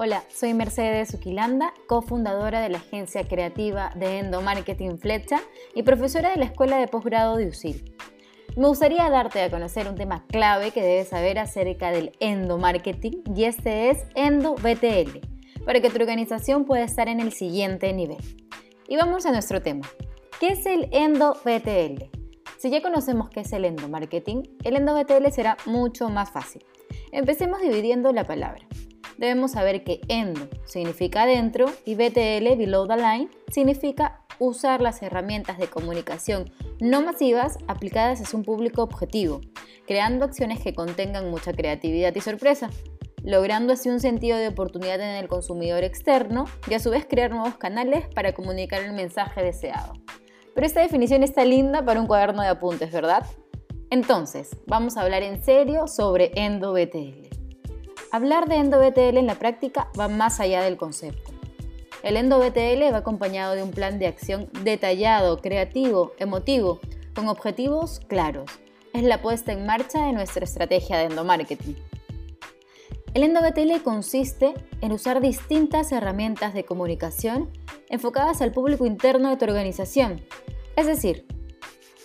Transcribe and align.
Hola, 0.00 0.22
soy 0.32 0.54
Mercedes 0.54 1.12
Uquilanda, 1.12 1.74
cofundadora 1.88 2.60
de 2.60 2.68
la 2.68 2.78
agencia 2.78 3.26
creativa 3.26 3.90
de 3.96 4.20
Endomarketing 4.20 5.00
Flecha 5.00 5.40
y 5.74 5.82
profesora 5.82 6.30
de 6.30 6.36
la 6.36 6.44
Escuela 6.44 6.78
de 6.78 6.86
Posgrado 6.86 7.36
de 7.36 7.48
USIL. 7.48 7.96
Me 8.56 8.68
gustaría 8.68 9.10
darte 9.10 9.42
a 9.42 9.50
conocer 9.50 9.88
un 9.88 9.96
tema 9.96 10.24
clave 10.28 10.70
que 10.70 10.82
debes 10.82 11.08
saber 11.08 11.40
acerca 11.40 11.90
del 11.90 12.12
endomarketing 12.20 13.24
y 13.34 13.42
este 13.42 13.90
es 13.90 14.04
EndoBTL, 14.14 15.18
para 15.64 15.80
que 15.80 15.90
tu 15.90 15.96
organización 15.96 16.64
pueda 16.64 16.84
estar 16.84 17.08
en 17.08 17.18
el 17.18 17.32
siguiente 17.32 17.92
nivel. 17.92 18.18
Y 18.86 18.94
vamos 18.94 19.26
a 19.26 19.32
nuestro 19.32 19.62
tema. 19.62 19.88
¿Qué 20.38 20.50
es 20.50 20.64
el 20.64 20.88
EndoBTL? 20.92 22.04
Si 22.58 22.70
ya 22.70 22.82
conocemos 22.82 23.30
qué 23.30 23.40
es 23.40 23.52
el 23.52 23.64
endomarketing, 23.64 24.58
el 24.62 24.76
EndoBTL 24.76 25.28
será 25.32 25.56
mucho 25.66 26.08
más 26.08 26.30
fácil. 26.30 26.64
Empecemos 27.10 27.60
dividiendo 27.60 28.12
la 28.12 28.22
palabra 28.22 28.60
debemos 29.18 29.52
saber 29.52 29.84
que 29.84 30.00
endo 30.08 30.48
significa 30.64 31.22
adentro 31.22 31.66
y 31.84 31.94
BTL, 31.94 32.56
below 32.56 32.86
the 32.86 32.96
line, 32.96 33.28
significa 33.50 34.24
usar 34.38 34.80
las 34.80 35.02
herramientas 35.02 35.58
de 35.58 35.66
comunicación 35.66 36.50
no 36.80 37.02
masivas 37.02 37.58
aplicadas 37.66 38.32
a 38.32 38.36
un 38.36 38.44
público 38.44 38.82
objetivo, 38.82 39.40
creando 39.86 40.24
acciones 40.24 40.60
que 40.60 40.74
contengan 40.74 41.30
mucha 41.30 41.52
creatividad 41.52 42.14
y 42.14 42.20
sorpresa, 42.20 42.70
logrando 43.24 43.72
así 43.72 43.88
un 43.88 44.00
sentido 44.00 44.38
de 44.38 44.48
oportunidad 44.48 45.00
en 45.00 45.16
el 45.16 45.28
consumidor 45.28 45.82
externo 45.82 46.44
y 46.68 46.74
a 46.74 46.78
su 46.78 46.90
vez 46.90 47.04
crear 47.04 47.30
nuevos 47.30 47.56
canales 47.56 48.06
para 48.14 48.32
comunicar 48.32 48.82
el 48.82 48.92
mensaje 48.92 49.42
deseado. 49.42 49.94
Pero 50.54 50.66
esta 50.66 50.80
definición 50.80 51.22
está 51.22 51.44
linda 51.44 51.84
para 51.84 52.00
un 52.00 52.06
cuaderno 52.06 52.42
de 52.42 52.48
apuntes, 52.48 52.92
¿verdad? 52.92 53.26
Entonces, 53.90 54.56
vamos 54.66 54.96
a 54.96 55.02
hablar 55.02 55.22
en 55.22 55.42
serio 55.42 55.86
sobre 55.88 56.30
EndoBTL. 56.34 57.27
Hablar 58.10 58.48
de 58.48 58.56
EndoBTL 58.56 59.18
en 59.18 59.26
la 59.26 59.34
práctica 59.34 59.88
va 59.98 60.08
más 60.08 60.40
allá 60.40 60.62
del 60.62 60.78
concepto. 60.78 61.30
El 62.02 62.16
EndoBTL 62.16 62.90
va 62.90 62.98
acompañado 62.98 63.54
de 63.54 63.62
un 63.62 63.70
plan 63.70 63.98
de 63.98 64.06
acción 64.06 64.48
detallado, 64.62 65.42
creativo, 65.42 66.12
emotivo, 66.18 66.80
con 67.14 67.28
objetivos 67.28 68.00
claros. 68.08 68.50
Es 68.94 69.02
la 69.02 69.20
puesta 69.20 69.52
en 69.52 69.66
marcha 69.66 70.06
de 70.06 70.14
nuestra 70.14 70.44
estrategia 70.44 70.96
de 70.96 71.04
endomarketing. 71.04 71.76
El 73.12 73.24
EndoBTL 73.24 73.82
consiste 73.82 74.54
en 74.80 74.92
usar 74.92 75.20
distintas 75.20 75.92
herramientas 75.92 76.54
de 76.54 76.64
comunicación 76.64 77.50
enfocadas 77.90 78.40
al 78.40 78.52
público 78.52 78.86
interno 78.86 79.28
de 79.28 79.36
tu 79.36 79.44
organización. 79.44 80.22
Es 80.76 80.86
decir, 80.86 81.26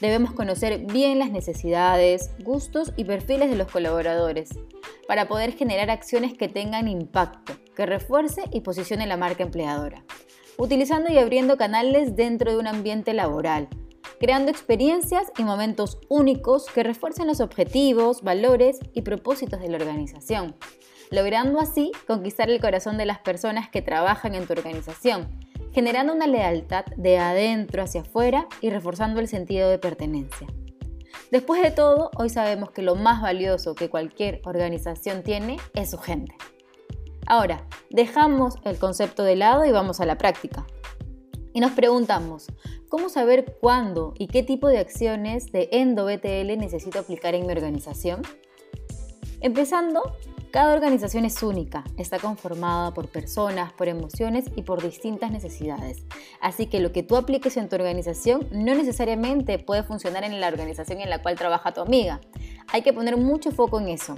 debemos 0.01 0.33
conocer 0.33 0.79
bien 0.79 1.19
las 1.19 1.31
necesidades, 1.31 2.31
gustos 2.39 2.91
y 2.97 3.05
perfiles 3.05 3.49
de 3.49 3.55
los 3.55 3.71
colaboradores 3.71 4.49
para 5.07 5.27
poder 5.27 5.53
generar 5.53 5.89
acciones 5.89 6.33
que 6.33 6.47
tengan 6.47 6.87
impacto, 6.87 7.53
que 7.75 7.85
refuerce 7.85 8.43
y 8.51 8.61
posicione 8.61 9.07
la 9.07 9.17
marca 9.17 9.43
empleadora, 9.43 10.03
utilizando 10.57 11.11
y 11.11 11.17
abriendo 11.17 11.57
canales 11.57 12.15
dentro 12.15 12.51
de 12.51 12.57
un 12.57 12.67
ambiente 12.67 13.13
laboral, 13.13 13.67
creando 14.19 14.51
experiencias 14.51 15.31
y 15.37 15.43
momentos 15.43 15.99
únicos 16.09 16.65
que 16.67 16.83
refuercen 16.83 17.27
los 17.27 17.41
objetivos, 17.41 18.21
valores 18.21 18.79
y 18.93 19.01
propósitos 19.01 19.59
de 19.59 19.69
la 19.69 19.77
organización, 19.77 20.55
logrando 21.11 21.59
así 21.59 21.91
conquistar 22.07 22.49
el 22.49 22.61
corazón 22.61 22.97
de 22.97 23.05
las 23.05 23.19
personas 23.19 23.69
que 23.69 23.81
trabajan 23.81 24.35
en 24.35 24.47
tu 24.47 24.53
organización, 24.53 25.39
generando 25.73 26.13
una 26.13 26.27
lealtad 26.27 26.85
de 26.97 27.17
adentro 27.17 27.83
hacia 27.83 28.01
afuera 28.01 28.47
y 28.61 28.69
reforzando 28.69 29.19
el 29.19 29.27
sentido 29.27 29.69
de 29.69 29.79
pertenencia. 29.79 30.47
Después 31.33 31.63
de 31.63 31.71
todo, 31.71 32.11
hoy 32.15 32.29
sabemos 32.29 32.69
que 32.69 32.83
lo 32.83 32.93
más 32.93 33.19
valioso 33.19 33.73
que 33.73 33.89
cualquier 33.89 34.39
organización 34.45 35.23
tiene 35.23 35.57
es 35.73 35.89
su 35.89 35.97
gente. 35.97 36.35
Ahora, 37.25 37.65
dejamos 37.89 38.57
el 38.65 38.77
concepto 38.77 39.23
de 39.23 39.35
lado 39.35 39.65
y 39.65 39.71
vamos 39.71 39.99
a 39.99 40.05
la 40.05 40.19
práctica. 40.19 40.67
Y 41.51 41.59
nos 41.59 41.71
preguntamos, 41.71 42.45
¿cómo 42.87 43.09
saber 43.09 43.57
cuándo 43.59 44.13
y 44.15 44.27
qué 44.27 44.43
tipo 44.43 44.67
de 44.67 44.77
acciones 44.77 45.51
de 45.51 45.69
EndoBTL 45.71 46.55
necesito 46.55 46.99
aplicar 46.99 47.33
en 47.33 47.47
mi 47.47 47.51
organización? 47.51 48.21
Empezando 49.41 50.15
cada 50.53 50.75
organización 50.75 51.25
es 51.25 51.41
única, 51.41 51.83
está 51.97 52.19
conformada 52.19 52.93
por 52.93 53.07
personas, 53.07 53.73
por 53.73 53.87
emociones 53.87 54.45
y 54.55 54.61
por 54.61 54.83
distintas 54.83 55.31
necesidades. 55.31 56.05
Así 56.41 56.67
que 56.67 56.79
lo 56.79 56.91
que 56.91 57.01
tú 57.01 57.15
apliques 57.15 57.57
en 57.57 57.69
tu 57.69 57.75
organización 57.75 58.47
no 58.51 58.75
necesariamente 58.75 59.57
puede 59.57 59.81
funcionar 59.81 60.23
en 60.23 60.39
la 60.39 60.49
organización 60.49 61.01
en 61.01 61.09
la 61.09 61.23
cual 61.23 61.39
trabaja 61.39 61.73
tu 61.73 61.81
amiga. 61.81 62.21
Hay 62.71 62.83
que 62.83 62.93
poner 62.93 63.17
mucho 63.17 63.49
foco 63.49 63.79
en 63.79 63.87
eso. 63.87 64.15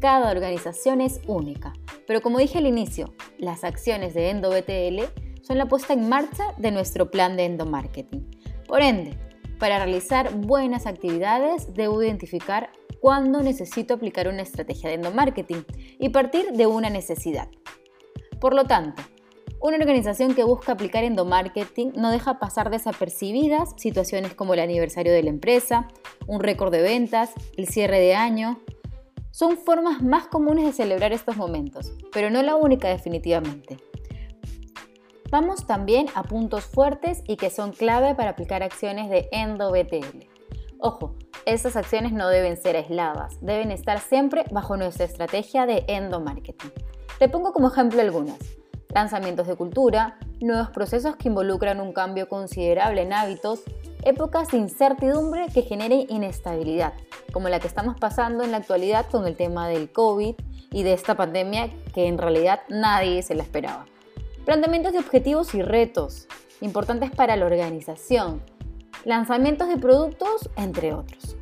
Cada 0.00 0.32
organización 0.32 1.00
es 1.00 1.20
única. 1.28 1.74
Pero 2.08 2.22
como 2.22 2.40
dije 2.40 2.58
al 2.58 2.66
inicio, 2.66 3.14
las 3.38 3.62
acciones 3.62 4.14
de 4.14 4.30
EndoBTL 4.30 5.04
son 5.42 5.58
la 5.58 5.66
puesta 5.66 5.92
en 5.92 6.08
marcha 6.08 6.56
de 6.56 6.72
nuestro 6.72 7.12
plan 7.12 7.36
de 7.36 7.44
endomarketing. 7.44 8.28
Por 8.66 8.82
ende, 8.82 9.16
para 9.58 9.78
realizar 9.78 10.34
buenas 10.34 10.86
actividades 10.86 11.74
debo 11.74 12.02
identificar 12.02 12.70
cuándo 13.00 13.42
necesito 13.42 13.94
aplicar 13.94 14.28
una 14.28 14.42
estrategia 14.42 14.88
de 14.88 14.96
endomarketing 14.96 15.64
y 15.98 16.08
partir 16.10 16.52
de 16.52 16.66
una 16.66 16.90
necesidad. 16.90 17.48
Por 18.40 18.54
lo 18.54 18.64
tanto, 18.64 19.02
una 19.60 19.76
organización 19.76 20.34
que 20.34 20.44
busca 20.44 20.72
aplicar 20.72 21.02
endomarketing 21.02 21.92
no 21.96 22.12
deja 22.12 22.38
pasar 22.38 22.70
desapercibidas 22.70 23.74
situaciones 23.76 24.34
como 24.34 24.54
el 24.54 24.60
aniversario 24.60 25.12
de 25.12 25.22
la 25.24 25.30
empresa, 25.30 25.88
un 26.28 26.40
récord 26.40 26.70
de 26.70 26.82
ventas, 26.82 27.32
el 27.56 27.66
cierre 27.66 27.98
de 27.98 28.14
año. 28.14 28.60
Son 29.32 29.56
formas 29.56 30.02
más 30.02 30.28
comunes 30.28 30.64
de 30.64 30.72
celebrar 30.72 31.12
estos 31.12 31.36
momentos, 31.36 31.92
pero 32.12 32.30
no 32.30 32.42
la 32.42 32.54
única 32.54 32.88
definitivamente. 32.88 33.87
Vamos 35.30 35.66
también 35.66 36.06
a 36.14 36.22
puntos 36.22 36.64
fuertes 36.64 37.22
y 37.26 37.36
que 37.36 37.50
son 37.50 37.72
clave 37.72 38.14
para 38.14 38.30
aplicar 38.30 38.62
acciones 38.62 39.10
de 39.10 39.28
EndoBTL. 39.30 40.26
Ojo, 40.78 41.16
esas 41.44 41.76
acciones 41.76 42.12
no 42.12 42.28
deben 42.28 42.56
ser 42.56 42.76
aisladas, 42.76 43.36
deben 43.42 43.70
estar 43.70 44.00
siempre 44.00 44.44
bajo 44.50 44.78
nuestra 44.78 45.04
estrategia 45.04 45.66
de 45.66 45.84
endomarketing. 45.86 46.72
Te 47.18 47.28
pongo 47.28 47.52
como 47.52 47.68
ejemplo 47.68 48.00
algunas. 48.00 48.38
Lanzamientos 48.94 49.46
de 49.46 49.56
cultura, 49.56 50.18
nuevos 50.40 50.70
procesos 50.70 51.16
que 51.16 51.28
involucran 51.28 51.80
un 51.80 51.92
cambio 51.92 52.26
considerable 52.26 53.02
en 53.02 53.12
hábitos, 53.12 53.64
épocas 54.04 54.48
de 54.48 54.56
incertidumbre 54.56 55.48
que 55.52 55.60
generen 55.60 56.06
inestabilidad, 56.08 56.94
como 57.34 57.50
la 57.50 57.60
que 57.60 57.66
estamos 57.66 58.00
pasando 58.00 58.44
en 58.44 58.52
la 58.52 58.56
actualidad 58.56 59.04
con 59.10 59.26
el 59.26 59.36
tema 59.36 59.68
del 59.68 59.92
COVID 59.92 60.36
y 60.70 60.82
de 60.84 60.94
esta 60.94 61.16
pandemia 61.16 61.68
que 61.92 62.06
en 62.06 62.16
realidad 62.16 62.60
nadie 62.70 63.22
se 63.22 63.34
la 63.34 63.42
esperaba. 63.42 63.84
Planteamientos 64.48 64.94
de 64.94 64.98
objetivos 65.00 65.54
y 65.54 65.60
retos, 65.60 66.26
importantes 66.62 67.10
para 67.10 67.36
la 67.36 67.44
organización, 67.44 68.40
lanzamientos 69.04 69.68
de 69.68 69.76
productos, 69.76 70.48
entre 70.56 70.94
otros. 70.94 71.36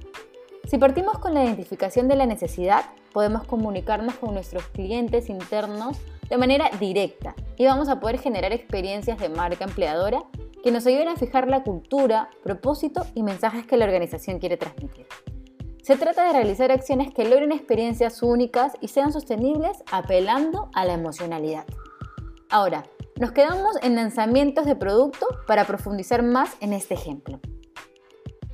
Si 0.65 0.77
partimos 0.77 1.21
con 1.21 1.33
la 1.33 1.45
identificación 1.45 2.09
de 2.09 2.17
la 2.17 2.27
necesidad, 2.27 2.87
podemos 3.13 3.45
comunicarnos 3.45 4.17
con 4.17 4.35
nuestros 4.35 4.65
clientes 4.71 5.29
internos 5.29 5.99
de 6.29 6.37
manera 6.37 6.69
directa 6.81 7.37
y 7.57 7.65
vamos 7.65 7.89
a 7.89 8.01
poder 8.01 8.19
generar 8.19 8.53
experiencias 8.53 9.21
de 9.21 9.29
marca 9.29 9.67
empleadora 9.67 10.25
que 10.65 10.73
nos 10.73 10.85
ayuden 10.85 11.07
a 11.07 11.15
fijar 11.15 11.47
la 11.47 11.63
cultura, 11.63 12.29
propósito 12.43 13.07
y 13.15 13.23
mensajes 13.23 13.69
que 13.69 13.77
la 13.77 13.85
organización 13.85 14.41
quiere 14.41 14.57
transmitir. 14.57 15.07
Se 15.81 15.97
trata 15.97 16.25
de 16.25 16.33
realizar 16.33 16.73
acciones 16.73 17.15
que 17.15 17.25
logren 17.25 17.53
experiencias 17.53 18.21
únicas 18.25 18.73
y 18.81 18.89
sean 18.89 19.13
sostenibles 19.13 19.85
apelando 19.93 20.71
a 20.75 20.85
la 20.85 20.95
emocionalidad. 20.95 21.67
Ahora, 22.49 22.85
nos 23.19 23.33
quedamos 23.33 23.77
en 23.83 23.97
lanzamientos 23.97 24.67
de 24.67 24.77
producto 24.77 25.27
para 25.47 25.65
profundizar 25.65 26.23
más 26.23 26.55
en 26.61 26.73
este 26.73 26.95
ejemplo. 26.95 27.41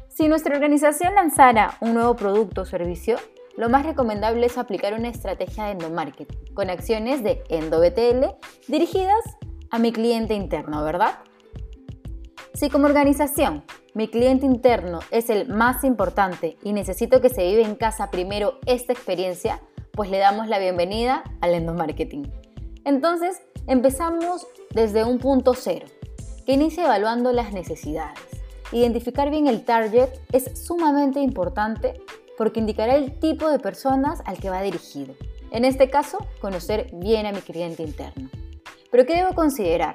Si 0.08 0.28
nuestra 0.28 0.54
organización 0.54 1.14
lanzara 1.14 1.76
un 1.80 1.94
nuevo 1.94 2.14
producto 2.14 2.62
o 2.62 2.64
servicio, 2.64 3.16
lo 3.56 3.68
más 3.68 3.84
recomendable 3.84 4.46
es 4.46 4.58
aplicar 4.58 4.94
una 4.94 5.08
estrategia 5.08 5.64
de 5.64 5.72
endomarketing 5.72 6.54
con 6.54 6.70
acciones 6.70 7.22
de 7.22 7.42
EndoBTL 7.48 8.26
dirigidas 8.68 9.22
a 9.70 9.78
mi 9.78 9.92
cliente 9.92 10.34
interno, 10.34 10.84
¿verdad? 10.84 11.18
Si 12.54 12.70
como 12.70 12.86
organización 12.86 13.64
mi 13.94 14.08
cliente 14.08 14.46
interno 14.46 15.00
es 15.10 15.28
el 15.28 15.48
más 15.48 15.84
importante 15.84 16.56
y 16.62 16.72
necesito 16.72 17.20
que 17.20 17.30
se 17.30 17.44
vive 17.44 17.62
en 17.62 17.74
casa 17.74 18.10
primero 18.10 18.58
esta 18.66 18.92
experiencia, 18.92 19.60
pues 19.92 20.10
le 20.10 20.18
damos 20.18 20.48
la 20.48 20.58
bienvenida 20.58 21.24
al 21.40 21.54
endomarketing. 21.54 22.30
Entonces, 22.84 23.42
Empezamos 23.68 24.48
desde 24.74 25.04
un 25.04 25.20
punto 25.20 25.54
cero, 25.54 25.86
que 26.44 26.54
inicia 26.54 26.84
evaluando 26.84 27.32
las 27.32 27.52
necesidades. 27.52 28.18
Identificar 28.72 29.30
bien 29.30 29.46
el 29.46 29.64
target 29.64 30.08
es 30.32 30.66
sumamente 30.66 31.20
importante 31.20 32.00
porque 32.36 32.58
indicará 32.58 32.96
el 32.96 33.20
tipo 33.20 33.48
de 33.48 33.60
personas 33.60 34.20
al 34.24 34.38
que 34.38 34.50
va 34.50 34.62
dirigido. 34.62 35.14
En 35.52 35.64
este 35.64 35.90
caso, 35.90 36.18
conocer 36.40 36.90
bien 36.92 37.24
a 37.24 37.32
mi 37.32 37.40
cliente 37.40 37.84
interno. 37.84 38.30
Pero 38.90 39.06
¿qué 39.06 39.14
debo 39.14 39.34
considerar? 39.34 39.94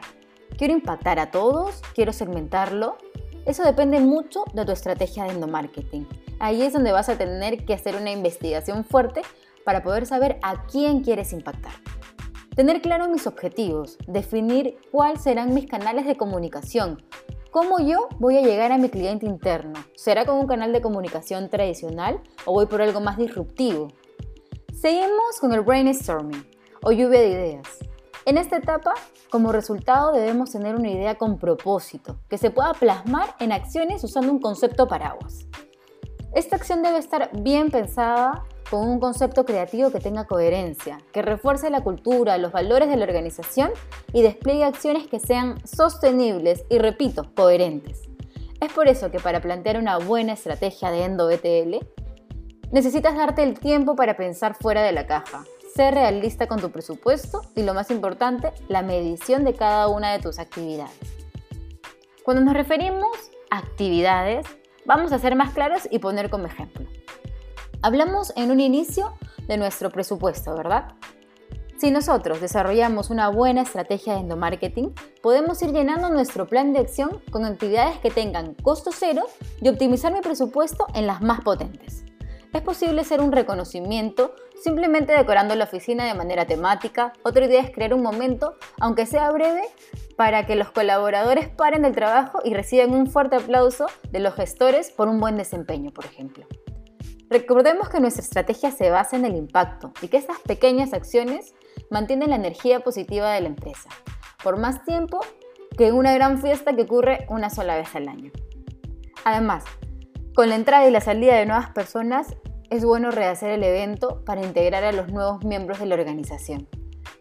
¿Quiero 0.57 0.73
impactar 0.73 1.19
a 1.19 1.29
todos? 1.29 1.81
¿Quiero 1.93 2.13
segmentarlo? 2.13 2.97
Eso 3.45 3.63
depende 3.63 3.99
mucho 3.99 4.45
de 4.53 4.63
tu 4.63 4.71
estrategia 4.71 5.25
de 5.25 5.31
endomarketing. 5.31 6.07
Ahí 6.39 6.61
es 6.61 6.71
donde 6.71 6.93
vas 6.93 7.09
a 7.09 7.17
tener 7.17 7.65
que 7.65 7.73
hacer 7.73 7.97
una 7.97 8.11
investigación 8.11 8.85
fuerte 8.85 9.23
para 9.65 9.83
poder 9.83 10.05
saber 10.05 10.39
a 10.41 10.65
quién 10.67 11.03
quieres 11.03 11.33
impactar. 11.33 11.73
Tener 12.57 12.81
claro 12.81 13.07
mis 13.07 13.27
objetivos, 13.27 13.99
definir 14.07 14.79
cuáles 14.91 15.21
serán 15.21 15.53
mis 15.53 15.67
canales 15.67 16.07
de 16.07 16.15
comunicación, 16.15 17.03
cómo 17.51 17.77
yo 17.79 18.09
voy 18.17 18.35
a 18.35 18.41
llegar 18.41 18.71
a 18.71 18.79
mi 18.79 18.89
cliente 18.89 19.27
interno. 19.27 19.75
¿Será 19.95 20.25
con 20.25 20.39
un 20.39 20.47
canal 20.47 20.73
de 20.73 20.81
comunicación 20.81 21.51
tradicional 21.51 22.19
o 22.45 22.53
voy 22.53 22.65
por 22.65 22.81
algo 22.81 22.99
más 22.99 23.19
disruptivo? 23.19 23.89
Seguimos 24.73 25.39
con 25.39 25.53
el 25.53 25.61
brainstorming 25.61 26.47
o 26.81 26.91
lluvia 26.91 27.21
de 27.21 27.29
ideas. 27.29 27.77
En 28.25 28.39
esta 28.39 28.57
etapa, 28.57 28.95
como 29.29 29.51
resultado 29.51 30.11
debemos 30.11 30.49
tener 30.49 30.73
una 30.73 30.89
idea 30.89 31.13
con 31.13 31.37
propósito, 31.37 32.17
que 32.27 32.39
se 32.39 32.49
pueda 32.49 32.73
plasmar 32.73 33.35
en 33.39 33.51
acciones 33.51 34.03
usando 34.03 34.31
un 34.31 34.39
concepto 34.39 34.87
paraguas. 34.87 35.45
Esta 36.33 36.55
acción 36.55 36.81
debe 36.81 36.97
estar 36.97 37.29
bien 37.39 37.69
pensada 37.69 38.45
con 38.69 38.87
un 38.87 38.99
concepto 38.99 39.45
creativo 39.45 39.91
que 39.91 39.99
tenga 39.99 40.25
coherencia, 40.25 40.99
que 41.13 41.21
refuerce 41.21 41.69
la 41.69 41.81
cultura, 41.81 42.37
los 42.37 42.51
valores 42.51 42.89
de 42.89 42.97
la 42.97 43.05
organización 43.05 43.71
y 44.13 44.21
despliegue 44.21 44.63
acciones 44.63 45.07
que 45.07 45.19
sean 45.19 45.55
sostenibles 45.65 46.65
y, 46.69 46.79
repito, 46.79 47.31
coherentes. 47.35 48.03
Es 48.59 48.73
por 48.73 48.87
eso 48.87 49.11
que 49.11 49.19
para 49.19 49.41
plantear 49.41 49.77
una 49.77 49.97
buena 49.97 50.33
estrategia 50.33 50.91
de 50.91 51.05
Endo 51.05 51.27
BTL, 51.27 51.77
necesitas 52.71 53.15
darte 53.15 53.43
el 53.43 53.59
tiempo 53.59 53.95
para 53.95 54.17
pensar 54.17 54.55
fuera 54.55 54.81
de 54.81 54.91
la 54.91 55.05
caja, 55.05 55.45
ser 55.75 55.93
realista 55.93 56.47
con 56.47 56.59
tu 56.59 56.71
presupuesto 56.71 57.41
y 57.55 57.63
lo 57.63 57.73
más 57.73 57.91
importante, 57.91 58.51
la 58.67 58.81
medición 58.81 59.45
de 59.45 59.53
cada 59.53 59.87
una 59.87 60.11
de 60.11 60.19
tus 60.19 60.39
actividades. 60.39 60.97
Cuando 62.23 62.43
nos 62.43 62.55
referimos 62.55 63.15
a 63.49 63.59
actividades, 63.59 64.45
vamos 64.85 65.11
a 65.11 65.19
ser 65.19 65.35
más 65.35 65.53
claros 65.53 65.87
y 65.89 65.99
poner 65.99 66.29
como 66.29 66.47
ejemplo. 66.47 66.85
Hablamos 67.87 68.33
en 68.35 68.51
un 68.51 68.59
inicio 68.59 69.13
de 69.47 69.55
nuestro 69.55 69.89
presupuesto, 69.91 70.53
¿verdad? 70.53 70.95
Si 71.77 71.89
nosotros 71.89 72.41
desarrollamos 72.41 73.09
una 73.09 73.29
buena 73.29 73.61
estrategia 73.61 74.15
de 74.15 74.19
endomarketing, 74.19 74.93
podemos 75.23 75.61
ir 75.61 75.71
llenando 75.71 76.09
nuestro 76.09 76.49
plan 76.49 76.73
de 76.73 76.79
acción 76.79 77.21
con 77.31 77.45
actividades 77.45 77.97
que 77.99 78.11
tengan 78.11 78.55
costo 78.55 78.91
cero 78.93 79.23
y 79.61 79.69
optimizar 79.69 80.11
mi 80.11 80.19
presupuesto 80.19 80.85
en 80.95 81.07
las 81.07 81.21
más 81.21 81.39
potentes. 81.39 82.03
Es 82.51 82.61
posible 82.61 82.99
hacer 82.99 83.21
un 83.21 83.31
reconocimiento 83.31 84.35
simplemente 84.61 85.13
decorando 85.13 85.55
la 85.55 85.63
oficina 85.63 86.03
de 86.03 86.13
manera 86.13 86.45
temática. 86.45 87.13
Otra 87.23 87.45
idea 87.45 87.61
es 87.61 87.71
crear 87.71 87.93
un 87.93 88.01
momento, 88.01 88.55
aunque 88.81 89.05
sea 89.05 89.31
breve, 89.31 89.63
para 90.17 90.45
que 90.45 90.57
los 90.57 90.71
colaboradores 90.71 91.47
paren 91.47 91.85
el 91.85 91.95
trabajo 91.95 92.39
y 92.43 92.53
reciban 92.53 92.91
un 92.91 93.07
fuerte 93.07 93.37
aplauso 93.37 93.85
de 94.11 94.19
los 94.19 94.33
gestores 94.33 94.91
por 94.91 95.07
un 95.07 95.21
buen 95.21 95.37
desempeño, 95.37 95.91
por 95.91 96.03
ejemplo. 96.03 96.45
Recordemos 97.29 97.89
que 97.89 97.99
nuestra 97.99 98.23
estrategia 98.23 98.71
se 98.71 98.89
basa 98.89 99.17
en 99.17 99.25
el 99.25 99.35
impacto 99.35 99.91
y 100.01 100.07
que 100.07 100.17
estas 100.17 100.39
pequeñas 100.39 100.93
acciones 100.93 101.53
mantienen 101.89 102.29
la 102.29 102.37
energía 102.37 102.79
positiva 102.79 103.31
de 103.31 103.41
la 103.41 103.47
empresa, 103.47 103.89
por 104.43 104.57
más 104.57 104.85
tiempo 104.85 105.19
que 105.77 105.91
una 105.91 106.13
gran 106.13 106.41
fiesta 106.41 106.73
que 106.75 106.83
ocurre 106.83 107.25
una 107.29 107.49
sola 107.49 107.75
vez 107.75 107.93
al 107.95 108.07
año. 108.07 108.31
Además, 109.25 109.65
con 110.35 110.49
la 110.49 110.55
entrada 110.55 110.87
y 110.87 110.91
la 110.91 111.01
salida 111.01 111.35
de 111.35 111.45
nuevas 111.45 111.71
personas, 111.71 112.35
es 112.69 112.85
bueno 112.85 113.11
rehacer 113.11 113.51
el 113.51 113.63
evento 113.63 114.23
para 114.25 114.45
integrar 114.45 114.83
a 114.83 114.91
los 114.91 115.09
nuevos 115.09 115.43
miembros 115.43 115.79
de 115.79 115.85
la 115.85 115.95
organización. 115.95 116.67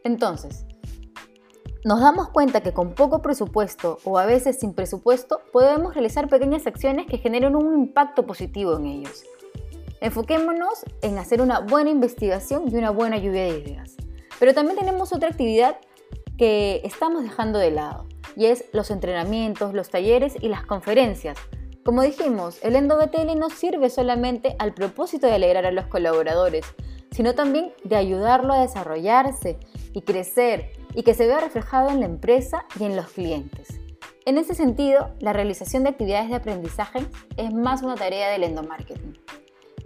Entonces, 0.05 0.67
nos 1.85 2.01
damos 2.01 2.31
cuenta 2.31 2.63
que 2.63 2.73
con 2.73 2.95
poco 2.95 3.23
presupuesto 3.23 3.99
o 4.05 4.19
a 4.19 4.27
veces 4.27 4.59
sin 4.59 4.75
presupuesto 4.75 5.41
podemos 5.53 5.95
realizar 5.95 6.29
pequeñas 6.29 6.67
acciones 6.67 7.07
que 7.07 7.19
generen 7.19 7.55
un 7.55 7.75
impacto 7.75 8.27
positivo 8.27 8.77
en 8.77 8.87
ellos. 8.87 9.25
Enfoquémonos 10.01 10.85
en 11.03 11.19
hacer 11.19 11.41
una 11.41 11.61
buena 11.61 11.91
investigación 11.91 12.65
y 12.71 12.77
una 12.77 12.91
buena 12.91 13.19
lluvia 13.19 13.45
de 13.45 13.59
ideas. 13.59 13.97
Pero 14.39 14.55
también 14.55 14.79
tenemos 14.79 15.13
otra 15.13 15.29
actividad 15.29 15.79
que 16.37 16.83
estamos 16.85 17.23
dejando 17.23 17.59
de 17.59 17.71
lado 17.71 18.07
y 18.37 18.47
es 18.47 18.65
los 18.73 18.91
entrenamientos, 18.91 19.73
los 19.73 19.89
talleres 19.89 20.37
y 20.41 20.49
las 20.49 20.67
conferencias 20.67 21.39
como 21.87 22.03
dijimos, 22.03 22.59
el 22.65 22.75
EndoBTL 22.75 23.39
no 23.39 23.49
sirve 23.49 23.91
solamente 23.91 24.57
al 24.59 24.75
propósito 24.75 25.29
de 25.29 25.35
alegrar 25.35 25.67
a 25.67 25.71
los 25.71 25.87
colaboradores, 25.87 26.67
sino 27.13 27.37
también 27.37 27.73
de 27.85 27.95
ayudarlo 27.95 28.55
a 28.55 28.61
desarrollarse 28.61 29.61
y 29.93 30.03
crecer 30.03 30.73
y 30.97 31.05
que 31.05 31.15
se 31.15 31.29
vea 31.29 31.39
reflejado 31.39 31.91
en 31.91 32.01
la 32.01 32.07
empresa 32.07 32.65
y 32.81 32.87
en 32.87 32.97
los 32.97 33.07
clientes. 33.11 33.69
En 34.25 34.37
ese 34.37 34.57
sentido, 34.57 35.11
la 35.21 35.33
realización 35.33 35.85
de 35.85 35.91
actividades 35.91 36.29
de 36.29 36.35
aprendizaje 36.35 37.07
es 37.37 37.55
más 37.55 37.85
una 37.85 37.95
tarea 37.95 38.31
del 38.31 38.43
endomarketing. 38.43 39.17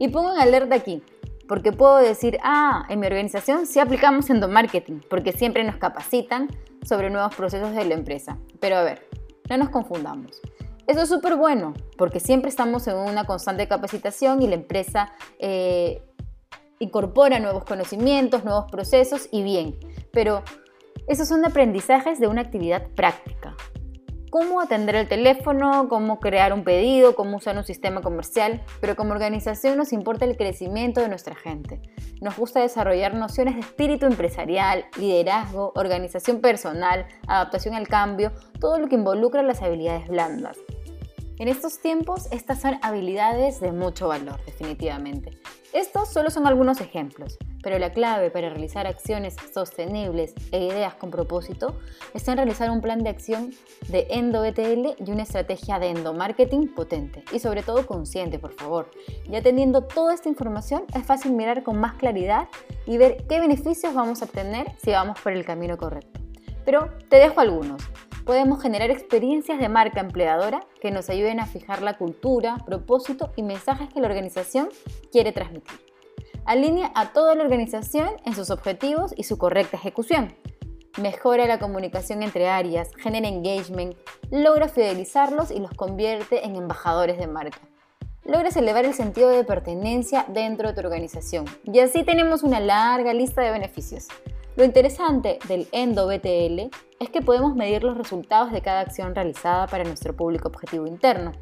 Y 0.00 0.08
pongo 0.08 0.32
en 0.32 0.40
alerta 0.40 0.74
aquí, 0.74 1.02
porque 1.46 1.72
puedo 1.72 1.98
decir, 1.98 2.38
ah, 2.42 2.86
en 2.88 3.00
mi 3.00 3.06
organización 3.06 3.66
sí 3.66 3.80
aplicamos 3.80 4.30
endomarketing, 4.30 5.04
porque 5.10 5.32
siempre 5.32 5.62
nos 5.62 5.76
capacitan 5.76 6.48
sobre 6.82 7.10
nuevos 7.10 7.36
procesos 7.36 7.74
de 7.74 7.84
la 7.84 7.92
empresa. 7.92 8.38
Pero 8.60 8.76
a 8.76 8.82
ver, 8.82 9.06
no 9.50 9.58
nos 9.58 9.68
confundamos. 9.68 10.40
Eso 10.86 11.02
es 11.02 11.08
súper 11.10 11.36
bueno, 11.36 11.74
porque 11.98 12.18
siempre 12.18 12.48
estamos 12.48 12.86
en 12.88 12.96
una 12.96 13.24
constante 13.24 13.68
capacitación 13.68 14.40
y 14.40 14.46
la 14.46 14.54
empresa 14.54 15.12
eh, 15.38 16.02
incorpora 16.78 17.38
nuevos 17.38 17.64
conocimientos, 17.64 18.42
nuevos 18.42 18.70
procesos 18.72 19.28
y 19.30 19.42
bien. 19.42 19.78
Pero 20.12 20.42
esos 21.08 21.28
son 21.28 21.44
aprendizajes 21.44 22.18
de 22.18 22.26
una 22.26 22.40
actividad 22.40 22.88
práctica 22.96 23.54
cómo 24.30 24.60
atender 24.60 24.94
el 24.94 25.08
teléfono, 25.08 25.88
cómo 25.88 26.20
crear 26.20 26.52
un 26.52 26.64
pedido, 26.64 27.14
cómo 27.14 27.36
usar 27.36 27.56
un 27.56 27.64
sistema 27.64 28.00
comercial, 28.00 28.62
pero 28.80 28.96
como 28.96 29.12
organización 29.12 29.76
nos 29.76 29.92
importa 29.92 30.24
el 30.24 30.36
crecimiento 30.36 31.00
de 31.00 31.08
nuestra 31.08 31.34
gente. 31.34 31.82
Nos 32.20 32.36
gusta 32.36 32.60
desarrollar 32.60 33.14
nociones 33.14 33.56
de 33.56 33.60
espíritu 33.60 34.06
empresarial, 34.06 34.84
liderazgo, 34.98 35.72
organización 35.74 36.40
personal, 36.40 37.06
adaptación 37.26 37.74
al 37.74 37.88
cambio, 37.88 38.32
todo 38.60 38.78
lo 38.78 38.88
que 38.88 38.94
involucra 38.94 39.42
las 39.42 39.62
habilidades 39.62 40.08
blandas. 40.08 40.56
En 41.38 41.48
estos 41.48 41.80
tiempos, 41.80 42.28
estas 42.32 42.60
son 42.60 42.78
habilidades 42.82 43.60
de 43.60 43.72
mucho 43.72 44.08
valor, 44.08 44.44
definitivamente. 44.44 45.30
Estos 45.72 46.10
solo 46.10 46.28
son 46.28 46.46
algunos 46.46 46.82
ejemplos, 46.82 47.38
pero 47.62 47.78
la 47.78 47.92
clave 47.92 48.30
para 48.30 48.48
realizar 48.48 48.86
acciones 48.86 49.36
sostenibles 49.52 50.34
e 50.52 50.64
ideas 50.64 50.94
con 50.94 51.10
propósito 51.10 51.78
está 52.14 52.32
en 52.32 52.38
realizar 52.38 52.70
un 52.70 52.80
plan 52.80 53.02
de 53.02 53.10
acción 53.10 53.52
de 53.88 54.06
endo-BTL 54.10 55.02
y 55.04 55.10
una 55.10 55.22
estrategia 55.22 55.78
de 55.78 55.90
endomarketing 55.90 56.74
potente 56.74 57.24
y 57.32 57.38
sobre 57.38 57.62
todo 57.62 57.86
consciente, 57.86 58.38
por 58.38 58.52
favor. 58.52 58.90
Ya 59.28 59.42
teniendo 59.42 59.82
toda 59.82 60.14
esta 60.14 60.28
información, 60.28 60.84
es 60.94 61.04
fácil 61.04 61.32
mirar 61.32 61.62
con 61.62 61.78
más 61.78 61.94
claridad 61.94 62.48
y 62.86 62.98
ver 62.98 63.24
qué 63.28 63.40
beneficios 63.40 63.94
vamos 63.94 64.22
a 64.22 64.24
obtener 64.24 64.72
si 64.82 64.90
vamos 64.90 65.18
por 65.20 65.32
el 65.32 65.44
camino 65.44 65.76
correcto. 65.76 66.20
Pero 66.64 66.90
te 67.08 67.16
dejo 67.16 67.40
algunos 67.40 67.82
podemos 68.30 68.62
generar 68.62 68.92
experiencias 68.92 69.58
de 69.58 69.68
marca 69.68 69.98
empleadora 69.98 70.64
que 70.80 70.92
nos 70.92 71.10
ayuden 71.10 71.40
a 71.40 71.46
fijar 71.46 71.82
la 71.82 71.98
cultura, 71.98 72.58
propósito 72.64 73.32
y 73.34 73.42
mensajes 73.42 73.88
que 73.92 73.98
la 73.98 74.06
organización 74.06 74.68
quiere 75.10 75.32
transmitir. 75.32 75.89
Alinea 76.44 76.90
a 76.94 77.12
toda 77.12 77.34
la 77.34 77.44
organización 77.44 78.08
en 78.24 78.34
sus 78.34 78.50
objetivos 78.50 79.14
y 79.16 79.24
su 79.24 79.38
correcta 79.38 79.76
ejecución. 79.76 80.34
Mejora 81.00 81.46
la 81.46 81.58
comunicación 81.58 82.22
entre 82.22 82.48
áreas, 82.48 82.90
genera 82.98 83.28
engagement, 83.28 83.96
logra 84.30 84.68
fidelizarlos 84.68 85.50
y 85.50 85.60
los 85.60 85.72
convierte 85.72 86.44
en 86.44 86.56
embajadores 86.56 87.18
de 87.18 87.26
marca. 87.26 87.60
Logras 88.24 88.56
elevar 88.56 88.84
el 88.84 88.94
sentido 88.94 89.28
de 89.28 89.44
pertenencia 89.44 90.26
dentro 90.28 90.68
de 90.68 90.74
tu 90.74 90.80
organización. 90.80 91.46
Y 91.64 91.78
así 91.78 92.04
tenemos 92.04 92.42
una 92.42 92.60
larga 92.60 93.14
lista 93.14 93.42
de 93.42 93.50
beneficios. 93.50 94.08
Lo 94.56 94.64
interesante 94.64 95.38
del 95.48 95.68
ENDO-BTL 95.72 96.70
es 96.98 97.10
que 97.10 97.22
podemos 97.22 97.54
medir 97.54 97.84
los 97.84 97.96
resultados 97.96 98.50
de 98.52 98.60
cada 98.60 98.80
acción 98.80 99.14
realizada 99.14 99.66
para 99.68 99.84
nuestro 99.84 100.14
público 100.14 100.48
objetivo 100.48 100.86
interno 100.86 101.32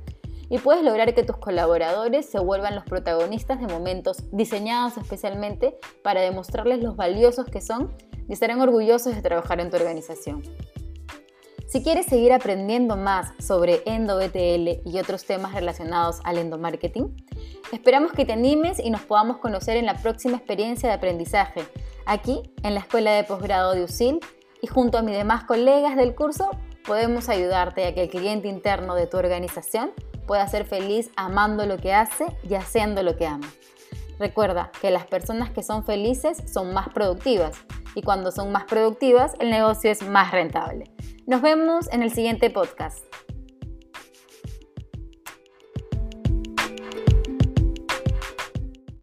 y 0.50 0.58
puedes 0.58 0.82
lograr 0.82 1.14
que 1.14 1.22
tus 1.22 1.36
colaboradores 1.36 2.28
se 2.28 2.38
vuelvan 2.38 2.74
los 2.74 2.84
protagonistas 2.84 3.60
de 3.60 3.66
momentos 3.66 4.24
diseñados 4.32 4.96
especialmente 4.96 5.76
para 6.02 6.20
demostrarles 6.20 6.82
los 6.82 6.96
valiosos 6.96 7.46
que 7.46 7.60
son 7.60 7.94
y 8.28 8.32
estarán 8.32 8.60
orgullosos 8.60 9.14
de 9.14 9.22
trabajar 9.22 9.60
en 9.60 9.70
tu 9.70 9.76
organización. 9.76 10.42
Si 11.66 11.82
quieres 11.82 12.06
seguir 12.06 12.32
aprendiendo 12.32 12.96
más 12.96 13.32
sobre 13.38 13.82
ENDO-BTL 13.84 14.88
y 14.88 14.98
otros 14.98 15.24
temas 15.24 15.52
relacionados 15.54 16.20
al 16.24 16.38
endomarketing, 16.38 17.14
esperamos 17.72 18.12
que 18.12 18.24
te 18.24 18.32
animes 18.32 18.78
y 18.78 18.88
nos 18.88 19.02
podamos 19.02 19.36
conocer 19.36 19.76
en 19.76 19.84
la 19.84 19.94
próxima 19.94 20.38
experiencia 20.38 20.88
de 20.88 20.94
aprendizaje 20.94 21.62
Aquí, 22.10 22.40
en 22.62 22.72
la 22.72 22.80
Escuela 22.80 23.12
de 23.12 23.22
Posgrado 23.22 23.74
de 23.74 23.84
USIL, 23.84 24.18
y 24.62 24.66
junto 24.66 24.96
a 24.96 25.02
mis 25.02 25.14
demás 25.14 25.44
colegas 25.44 25.94
del 25.94 26.14
curso, 26.14 26.48
podemos 26.86 27.28
ayudarte 27.28 27.84
a 27.84 27.94
que 27.94 28.04
el 28.04 28.08
cliente 28.08 28.48
interno 28.48 28.94
de 28.94 29.06
tu 29.06 29.18
organización 29.18 29.92
pueda 30.28 30.46
ser 30.46 30.64
feliz 30.64 31.10
amando 31.16 31.66
lo 31.66 31.78
que 31.78 31.92
hace 31.92 32.26
y 32.48 32.54
haciendo 32.54 33.02
lo 33.02 33.16
que 33.16 33.26
ama. 33.26 33.48
Recuerda 34.20 34.70
que 34.80 34.92
las 34.92 35.06
personas 35.06 35.50
que 35.50 35.64
son 35.64 35.84
felices 35.84 36.42
son 36.46 36.72
más 36.72 36.88
productivas 36.90 37.56
y 37.96 38.02
cuando 38.02 38.30
son 38.30 38.52
más 38.52 38.64
productivas 38.64 39.34
el 39.40 39.50
negocio 39.50 39.90
es 39.90 40.02
más 40.02 40.30
rentable. 40.30 40.92
Nos 41.26 41.42
vemos 41.42 41.88
en 41.90 42.02
el 42.02 42.12
siguiente 42.12 42.50
podcast. 42.50 43.07